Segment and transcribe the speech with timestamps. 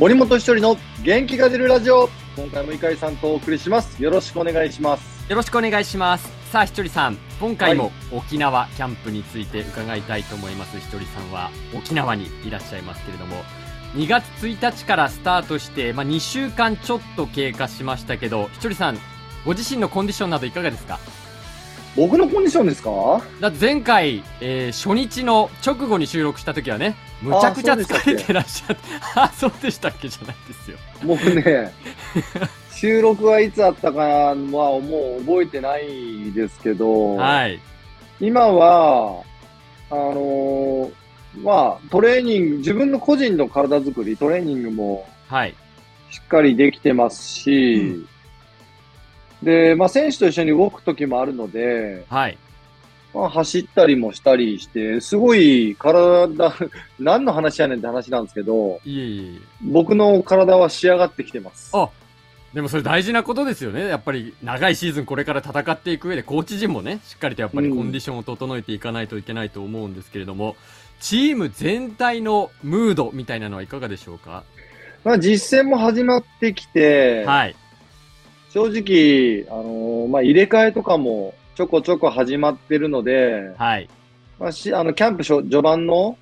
[0.00, 2.08] 森本一人の元気が出るラジオ。
[2.34, 4.02] 今回も井井さんとお送りします。
[4.02, 5.30] よろしくお願いします。
[5.30, 6.26] よろしくお願いします。
[6.50, 7.18] さあひとりさん。
[7.38, 11.50] 今回も沖縄キャンプについて伺いたいと思います、ひとりさんは。
[11.76, 13.44] 沖縄にいらっしゃいますけれども。
[13.94, 18.98] 2月1日からスタートして、まあ、2週間ちょっと経過しましたけどひとりさん
[19.44, 20.98] ご自身のコンディションなどいかがですか？
[21.94, 22.90] 僕のコンディションですか？
[23.38, 28.82] だ前回、えー、初日の直後に収録した時はねむちゃくちゃ疲れてらっしゃって
[29.14, 30.08] あそうでしたっけ？
[30.08, 31.72] じゃないですよ僕ね
[32.72, 36.74] 収録はいつあったかはもう覚えてないですけ？
[36.74, 37.60] ど、はい、
[38.20, 39.22] 今は
[39.90, 40.90] あの、
[41.42, 45.06] まあトレーニング自分の個人の体作りトレーニングも
[46.10, 48.08] しっかりできてますし、うん
[49.42, 52.36] で、まあ、選手と一緒に動く時もあるので、はい。
[53.12, 56.28] まあ、走ったりもしたりして、すごい体、
[57.00, 61.70] 何の話やねんって話なんですけど、いえいえ僕の体は仕上がってきてます。
[61.74, 61.88] あ、
[62.54, 63.88] でもそれ大事なことですよね。
[63.88, 70.56] やっぱり長いシーズンこれから戦っていく上で、コーチ陣もね、しっかりとやっぱりコンディションを整えていかないといけないと思うんですけれども、
[71.00, 74.44] チーム全体のムードみたいなのはいかがでしょうか？
[75.04, 77.56] まあ実戦も始まってきて、はい。
[78.52, 83.88] 正直、あのー、まあ、入れ替えとかもちょこちょこ始まってるので、はい。
[84.38, 86.16] まあ、し、あの、キャンプ序盤の、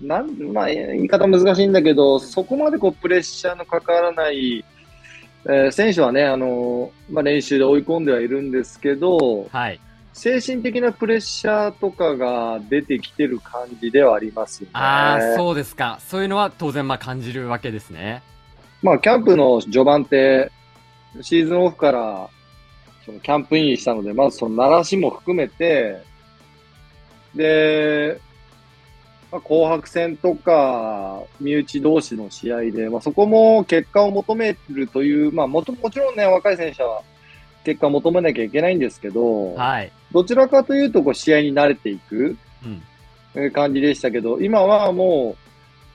[0.00, 4.64] なん、まあ、言い方難しいんだけど、そこまでこう、プレッシャーのかからない、
[5.46, 9.80] えー、選手はね、あのー、まあ、練習で追い込んではいるんですけど、はい。
[10.12, 14.70] 精神的なプレッシャーとかが出てきてる感じではありますよね。
[14.74, 15.98] ああ、そうですか。
[16.06, 18.22] そういうのは当然まあ感じるわけですね。
[18.80, 20.52] まあ、キャンプの序盤って、
[21.20, 22.30] シーズンオフから
[23.06, 26.02] そのキャンプインしたので、まずその鳴らしも含めて、
[27.36, 28.20] で、
[29.30, 37.02] まあ、紅白戦とか、身内同士の試合で、まあ、そこも結果を求めるという、まあもと、もちろんね、若い選手は
[37.64, 42.36] 結果を求めなきゃいけないんですけど、はい、どちらかというとこう試合に慣れていく、
[43.34, 45.36] うん、感じでしたけど、今はも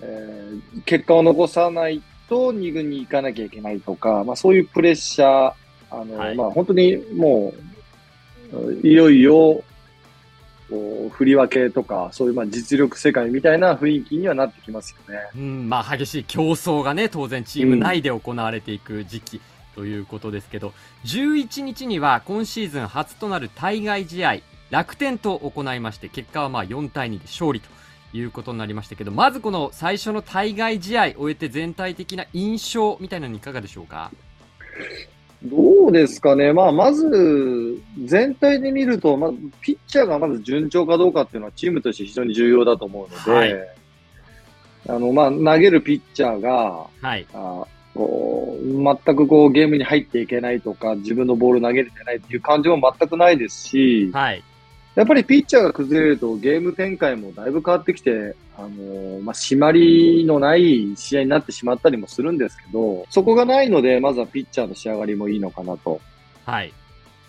[0.00, 5.54] う、えー、結果を残さないと2軍に行かなきゃいけないとか、まあ、そういうプレッシャー、
[5.90, 7.54] あの、はい、まあ、本当にも
[8.52, 9.62] う、いよいよ、
[11.10, 15.20] 振り分けとか、そういうまあ実力世界みたいな雰囲気にはなってきますよね。
[15.36, 19.40] うん、まあ激しい競争がね、当然チーム内で行われていく時期
[19.76, 20.70] ということですけど、う
[21.06, 24.38] ん、11日には今シーズン初となる対外試合、
[24.70, 27.68] 楽天と行いまして、結果はまあ4対2で勝利と
[28.16, 34.10] いうことになりましたけど、まずこの最初の対外試合終えて全体的な印象みたいなのいかがでしょうか？
[35.42, 43.68] どうですかね、まあ、まず全体で見ると、まずピッチャーがまず順調かどうかっていうのはチームとして非常に重要だと思うので、はい、
[44.88, 54.42] あのまあ、投げるピッチャーが、はい、あこう全くこうゲームに入っていけないとか、自分のボール投げれてないっていう感じも全くないですし、はい
[54.96, 66.00] やっぱりピッチャーが崩れるとゲーム展開もだいぶ変わってきて、あのー、まあ、締まりのない試合になってしまったりもするんですけど、そこがないので、まずはピッチャーの仕上がりもいいのかなと。
[66.46, 66.72] はい。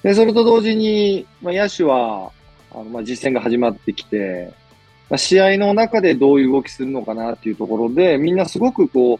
[0.02, 2.32] で、それと同時に、まあ、野手は、
[2.72, 4.54] あの、まあ、実戦が始まってきて、
[5.10, 9.20] まあ、試合の中でどういう動きするのかなっていうところで、みんなすごくこ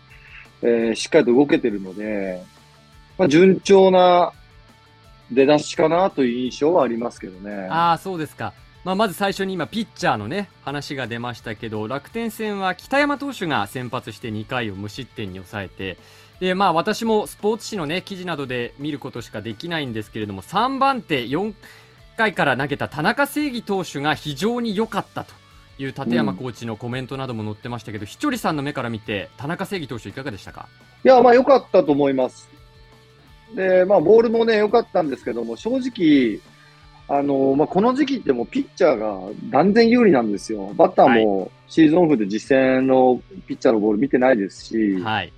[0.62, 2.42] う、えー、しっかりと動けてるので、
[3.18, 4.32] まあ、順調な
[5.32, 7.68] 出だしかなという印象はありますけどね。
[7.70, 8.54] ああ、そうですか。
[8.84, 15.98] まあ、まず最初に今、ピッチャーのね、話が出ましたけど、楽天戦は北山投手が先発して2回を無失点に抑えて、
[16.40, 21.54] で、まあ私もスポーツ紙のね、記事などで見ることしかできないんですけれども、3番手4
[22.16, 25.34] 回から投げた田中正義投手が非常に良かったと
[25.80, 30.70] いう立山コーチのコメントなども載ってましたけど、ひとりさんの目から見て、田中正義投手いかがでしたか？
[31.04, 32.50] いや、まあ良かったと思います。
[33.56, 36.40] で、まあ、ボールもね、良かったんですけども、正直、
[37.10, 39.18] あのまあ、この時期ってもうピッチャーが
[39.50, 40.74] 断然有利なんですよ。
[40.76, 45.32] バッターもシーズンオフで実戦のピッチャーのボール見てないですし、はい、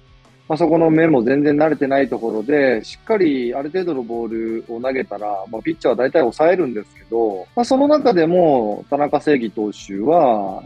[0.48, 10.64] まあ、そこの目も全然慣れてないところで、しっかりある程度のボールを投げたら、まあ、ピッチャーは大体抑えるんですけど、まあ、その中でも田中正義投手は、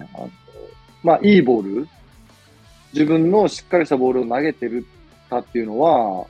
[1.03, 1.87] まあ、いいボール、
[2.93, 4.85] 自分のしっかりしたボールを投げてる
[5.33, 6.25] たっていうのは、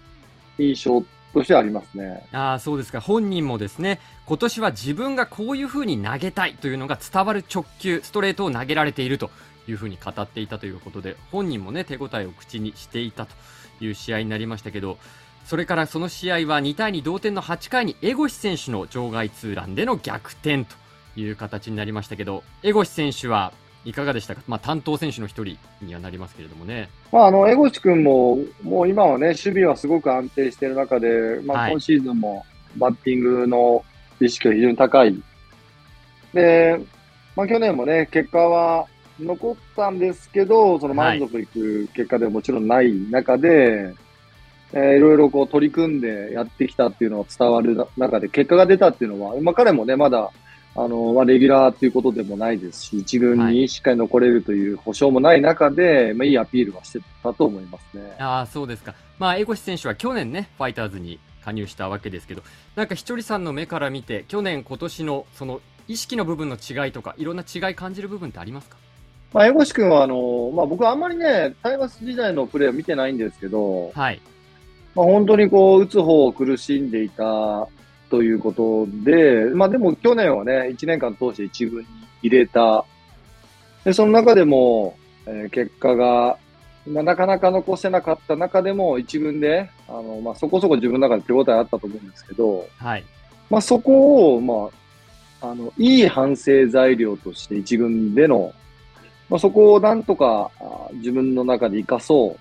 [0.58, 1.04] 印象
[1.34, 2.26] としてはありますね。
[2.32, 3.02] ああ、そうですか。
[3.02, 9.32] 本人もですね、今年は自分がこういう風に投げたいというのが伝わる直球、ストレートを投げられていると
[9.68, 13.34] いう風に語っていたということで、本人もね、手応えを口にしていたと
[13.82, 14.98] いう試合になりましたけど、
[15.46, 20.76] それからその試合は2対2同点の8回に江越選手の場外ツーランでの逆転と
[21.16, 23.54] いう形になりましたけど、江越選手は
[23.86, 26.90] いかがでしたか、まあ、担当選手の一人にはなりますけれどもね。
[27.12, 32.46] まあ、あの、江越君も、もう今はね、守備はすごく安定している中で、まあ、今シーズンも
[32.78, 33.84] バッティングの
[34.20, 35.16] 意識が非常に高い。
[36.34, 36.80] で、
[37.36, 38.86] まあ、去年もね、結果は
[39.20, 43.94] 残ったんですけど、その満足いく結果ではもちろんない中で、
[44.72, 50.32] えー、いろいろこう取り組んでやってきたっていうのが伝わる中で、結果が出たっていうのは、まあ、彼もね、まだ、
[50.75, 58.16] あの、まあ、レギュラーっていうことでもないですし、一軍にしっかり残れるという保証もない中で、はい、まあ、いいアピールはしてたと思いますね。
[58.20, 58.96] ああ、そうですか。
[59.20, 62.42] まあ、江越選手は去年ね、ファイターズに加入したわけですけど、
[62.75, 68.78] なんかひとりさんの目から見て、去年、今年のその意識の部分の違いとか、いろんな違い感じる部分ってありますか？
[69.34, 74.22] まあ、江越君は、あの、まあ、僕はあんまりね、タイガース時代のプレーを見てないんですけど、はい。
[74.96, 77.68] まあ、本当にこう、打つ方を苦しんでいた
[78.13, 81.88] ということで、まあでも去年はね、1年間通して一軍に
[82.21, 82.86] 入れた。
[83.83, 84.95] で、その中でも、
[85.25, 86.38] えー、結果が、
[86.86, 93.04] まあ、なかなか残せなかった中でも一軍で、あの、まあそこそこ自分の中で手応えあったと思うんですけど、はい。
[93.50, 94.69] まあそこを、ま
[95.42, 98.54] あ、あの、いい反省材料として一軍での、
[99.27, 100.51] まあそこをなんとか
[100.98, 102.38] 自分の中で活かそ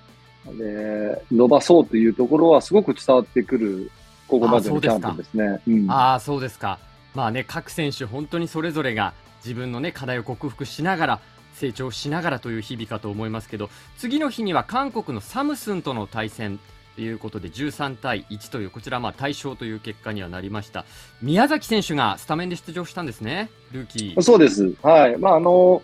[0.53, 3.91] う、で、伸ばそうというところはすごく伝わってくる
[4.29, 5.89] ここまでのキャンプですね。
[5.89, 6.79] ああ、そうですか。
[7.15, 9.13] まあね、各選手、本当にそれぞれが
[9.45, 11.21] 自分のね、課題を克服しながら、
[11.55, 16.59] 成長しながらという日々かと思いますけど、次の日には韓国のサムスンとの対戦
[16.97, 20.85] ということで、13対1という、こちらまあ対象という結果にはなりました。
[21.21, 24.23] 宮崎選手がスタメンで出場したんですね、ルーキー。
[24.23, 24.75] そうです。
[24.83, 25.17] はい。
[25.19, 25.83] まあ、あの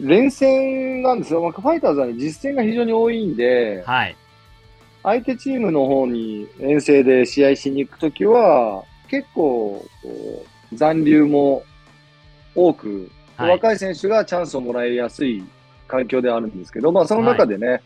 [0.00, 1.42] 連戦なんですよ。
[1.42, 4.16] まあ、ファイターズは、ね、実戦が非常に多いんで、はい。
[5.08, 9.82] 相手チームの方に遠征で試合しに行くときは、結構、
[10.74, 11.62] 残留も
[12.54, 15.42] 多く、はい、若い選手がチャンスをもらいやすい
[15.86, 17.82] 環境ではあるんですけど、まあその中でね、はい、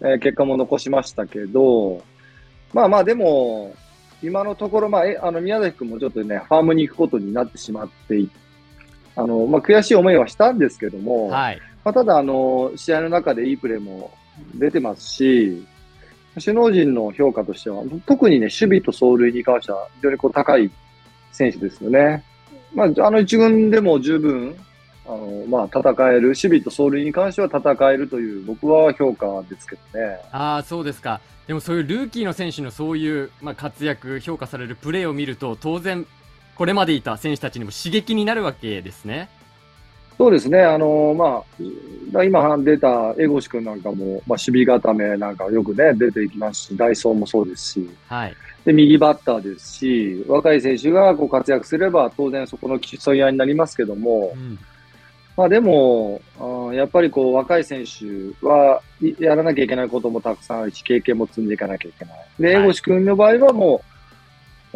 [0.00, 2.02] えー、結果も残しましたけど、
[2.72, 3.72] まあまあでも、
[4.20, 8.28] 今のところ、まあ、え、あの、宮崎君もちょっとね、ファームに行くことになってしまってい
[9.14, 11.60] あの、まあ悔しい思いはしたんですけども、はい。
[11.84, 14.10] まあただ、あの、試合の中でいいプレーも
[14.56, 15.64] 出てますし、
[16.40, 20.70] 首脳陣の評価としては、特にね、守備と走塁に関しては非常にこう高い
[21.32, 22.24] 選手ですよね。
[22.74, 24.56] まあ、あの一軍でも十分、
[25.06, 30.18] あの、まあ、戦える、守備と走塁に関しては戦えるという、僕は評価ですけどね。
[30.32, 31.20] ああ、そうですか。
[31.46, 36.06] でもそういうルーキーの選手のそういう、まあ、活躍、評価されるプレーを見ると、当然、
[36.56, 39.28] これまでいた選手たちにも刺激になるわけですね。
[40.16, 40.62] そうですね。
[40.62, 41.42] あの、ま
[42.14, 48.36] あ、今出た江越君なんかも、まあ、守備固めなんかよくね、出ていきますし、ダイソーもそうですし、はい。
[48.64, 54.58] で、右バッターですし、若い選手がこう活躍すれば、当然そこの競い合いになりますけども、うん、
[55.36, 58.80] まあでも、あやっぱりこう、若い選手は、
[59.18, 62.14] やらなきゃいけないこともたくさんあるし、経験も積んでいかなきゃいけない。
[62.38, 63.93] で、江越君の場合はもう、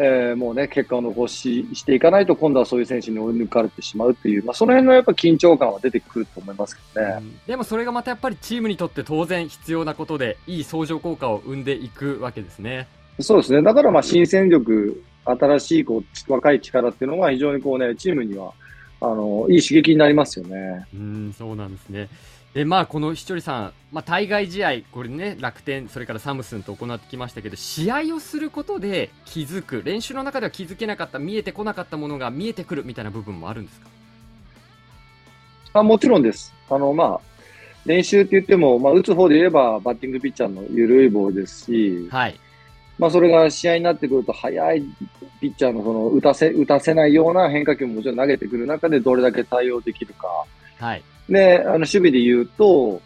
[0.01, 12.87] えー、もうね、結果を残ししていかないと、今度はそういう選手に追い抜かれてしまうっていう、まあ、その辺のやっぱ緊張感は出てくると思いますけどね、うん、でもそれがまたやっぱりチームにとって当然必要なことで、いい相乗効果を生んでいくわけですね。
[13.19, 13.61] そうですね。
[13.63, 18.53] だからまあ新戦力、新しいこう若い力っていうのは非常にこうね、チームには、
[19.01, 20.87] あの、いい刺激になりますよね。
[20.95, 22.09] うん、そうなんですね。
[22.55, 33.89] でまあ、このひとりさん、まあ、対外試合、これね、楽天、それからサムスンと行ってきましたけど、試合をすることで気づく、練習の中では気づけなかった、見えてこなかったものが見えてくるみたいな部分もあるんですか？
[35.75, 36.53] あもちろんです。
[36.71, 37.21] あの、まあ、
[37.85, 42.41] 練習って言っても、まあ、打つ方で言えば、バッティングピッチャーの緩いボールですし、はい。
[42.99, 44.83] まあ、それが試合になってくると、速い
[45.41, 50.27] ピッチャーのその打たせ、打たせないような変化球ももちろん投げてくる中で、どれだけ対応できるか。
[50.81, 51.03] はい。
[51.29, 53.01] で、あの、守備で言うと、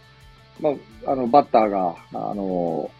[0.61, 0.71] ま
[1.07, 2.91] あ、あの、バッターが、あの、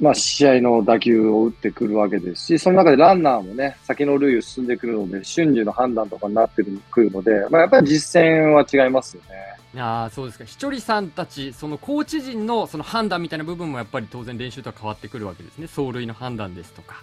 [0.00, 9.44] まあ、試合の打球を打ってくるわけですし、その中でランナーもね、先の塁を進んでくるので、瞬時の判断とかになってくるので、まあ、やっぱり実践は違いますよね。
[9.76, 10.44] あそうですか。
[10.44, 15.66] ひとりさんたち、そのコーチ陣のその判断みたいな部分もやっぱり当然練習とは変わってくるわけですね。
[15.66, 17.02] 走塁の判断ですとか。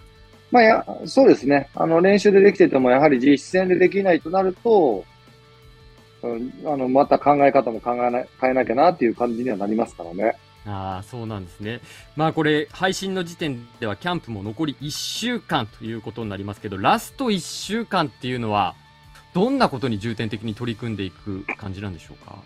[0.50, 1.68] まあや、そうですね。
[1.74, 5.04] あの、練習でできてても、やはり実戦でできないとなると、うん、
[6.22, 10.36] あの、また考え方も考えな、変えなきゃなっていう感じにはなりますからね。
[10.64, 11.80] ああ、そうなんですね。
[12.14, 18.74] まあこれ、配信の時点ではキャンプも残り1週間ということになりますけど、ラスト1週間っていうのは、
[19.34, 22.36] どんなことに重点的に取り組んでいく感じなんでしょうか？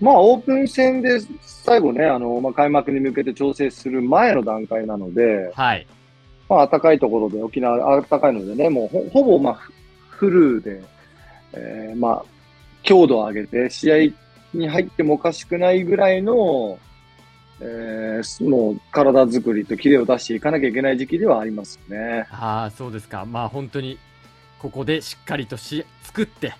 [0.00, 5.86] まあ、オープン戦で最後ね、あの、まあ、開幕に向けて調整する前の段階なので、はい。
[6.48, 9.58] まあ、暖かいところで、沖縄、暖かいのでね、もうほほぼ、まあ、
[10.08, 10.82] フルで、
[11.52, 12.24] えー、まあ、
[12.84, 13.96] 強度を上げて、試合
[14.54, 16.78] に入ってもおかしくないぐらいの、
[17.60, 22.26] えー、もう体作りとキレを出していかなきゃいけない時期ではありますね。
[22.30, 23.24] ああ、そうですか。
[23.24, 23.98] まあ本当に、
[24.60, 26.54] ここでしっかりとし、作って、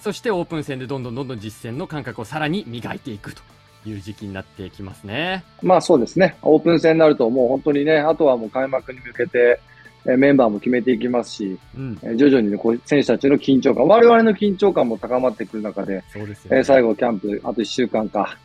[0.00, 3.42] そしてオープン戦でどんどんどんどん実戦の感覚をさらに磨いていくと
[3.86, 5.44] いう時期になってきますね。
[5.62, 6.36] まあそうですね。
[6.42, 9.60] オープン戦になるともう本当にね、あとはもう開幕に向けて、
[10.04, 18.36] メンバーも決めていきますし、うん、徐々に、ね、こう選手たちの緊張感、我々の緊張感も高まってくる中で、そうですね、え最後キャンプ、あと1週間か、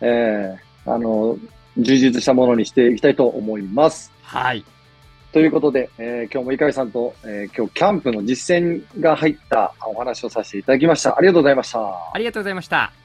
[0.00, 1.38] えー、あの、
[1.78, 4.12] 充実したものにしていきたいと思います。
[4.22, 4.64] はい。
[5.32, 11.16] ということで、えー、今日も井上さんと、えー、今日キャンプの実践が入ったお話をさせていただきました。
[11.16, 11.80] ありがとうございました。
[11.80, 13.03] ありがとうございました。